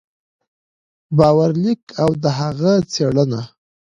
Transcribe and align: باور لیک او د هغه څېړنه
باور 1.17 1.51
لیک 1.63 1.81
او 2.03 2.09
د 2.23 2.25
هغه 2.39 2.71
څېړنه 2.93 3.41